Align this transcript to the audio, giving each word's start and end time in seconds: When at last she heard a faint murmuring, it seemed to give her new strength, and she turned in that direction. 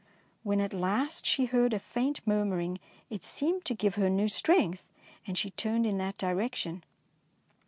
When 0.41 0.59
at 0.61 0.73
last 0.73 1.27
she 1.27 1.45
heard 1.45 1.73
a 1.73 1.77
faint 1.79 2.21
murmuring, 2.25 2.79
it 3.11 3.23
seemed 3.23 3.65
to 3.65 3.75
give 3.75 3.93
her 4.01 4.09
new 4.09 4.29
strength, 4.29 4.83
and 5.27 5.37
she 5.37 5.51
turned 5.51 5.85
in 5.85 5.99
that 5.99 6.17
direction. 6.17 6.83